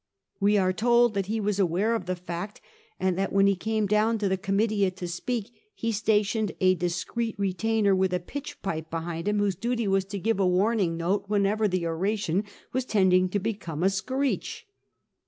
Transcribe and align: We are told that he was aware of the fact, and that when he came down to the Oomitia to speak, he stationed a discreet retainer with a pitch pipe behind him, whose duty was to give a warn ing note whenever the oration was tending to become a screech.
We 0.39 0.57
are 0.57 0.73
told 0.73 1.13
that 1.13 1.27
he 1.27 1.39
was 1.39 1.59
aware 1.59 1.93
of 1.93 2.07
the 2.07 2.15
fact, 2.15 2.59
and 2.99 3.19
that 3.19 3.31
when 3.31 3.45
he 3.45 3.55
came 3.55 3.85
down 3.85 4.17
to 4.17 4.27
the 4.27 4.35
Oomitia 4.35 4.89
to 4.95 5.07
speak, 5.07 5.51
he 5.75 5.91
stationed 5.91 6.53
a 6.59 6.73
discreet 6.73 7.37
retainer 7.37 7.95
with 7.95 8.11
a 8.11 8.19
pitch 8.19 8.63
pipe 8.63 8.89
behind 8.89 9.27
him, 9.27 9.37
whose 9.37 9.53
duty 9.55 9.87
was 9.87 10.05
to 10.05 10.17
give 10.17 10.39
a 10.39 10.47
warn 10.47 10.79
ing 10.79 10.97
note 10.97 11.25
whenever 11.27 11.67
the 11.67 11.85
oration 11.85 12.45
was 12.73 12.83
tending 12.85 13.29
to 13.29 13.37
become 13.37 13.83
a 13.83 13.91
screech. 13.91 14.65